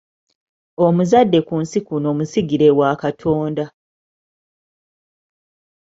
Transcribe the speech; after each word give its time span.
Omuzadde 0.85 1.39
ku 1.47 1.55
nsi 1.61 1.79
kuno 1.87 2.09
musigire 2.17 2.67
wa 2.79 2.89
Katonda. 3.01 3.65